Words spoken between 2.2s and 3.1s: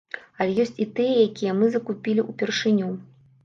упершыню.